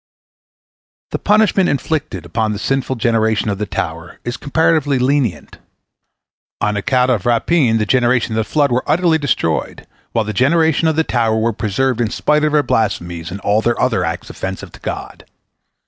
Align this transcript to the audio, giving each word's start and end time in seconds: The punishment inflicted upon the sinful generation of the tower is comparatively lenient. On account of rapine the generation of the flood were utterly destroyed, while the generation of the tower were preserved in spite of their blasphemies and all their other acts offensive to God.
The 1.11 1.19
punishment 1.19 1.69
inflicted 1.69 2.25
upon 2.25 2.53
the 2.53 2.57
sinful 2.57 2.95
generation 2.95 3.49
of 3.49 3.59
the 3.59 3.67
tower 3.67 4.17
is 4.23 4.35
comparatively 4.35 4.97
lenient. 4.97 5.59
On 6.59 6.75
account 6.75 7.11
of 7.11 7.27
rapine 7.27 7.77
the 7.77 7.85
generation 7.85 8.31
of 8.31 8.37
the 8.37 8.43
flood 8.51 8.71
were 8.71 8.83
utterly 8.87 9.19
destroyed, 9.19 9.85
while 10.11 10.25
the 10.25 10.33
generation 10.33 10.87
of 10.87 10.95
the 10.95 11.03
tower 11.03 11.37
were 11.37 11.53
preserved 11.53 12.01
in 12.01 12.09
spite 12.09 12.43
of 12.43 12.51
their 12.53 12.63
blasphemies 12.63 13.29
and 13.29 13.39
all 13.41 13.61
their 13.61 13.79
other 13.79 14.03
acts 14.03 14.31
offensive 14.31 14.71
to 14.71 14.79
God. 14.79 15.23